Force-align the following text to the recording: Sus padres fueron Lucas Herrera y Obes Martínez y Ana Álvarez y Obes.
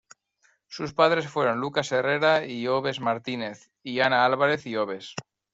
Sus 0.67 0.95
padres 0.95 1.27
fueron 1.29 1.59
Lucas 1.59 1.91
Herrera 1.91 2.43
y 2.47 2.65
Obes 2.65 2.99
Martínez 3.01 3.69
y 3.83 3.99
Ana 3.99 4.25
Álvarez 4.25 4.65
y 4.65 4.75
Obes. 4.75 5.13